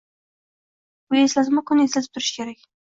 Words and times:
Bu 1.11 1.21
eslatma 1.21 1.67
kun 1.71 1.87
eslatib 1.87 2.19
turishi 2.19 2.39
kerak. 2.41 2.69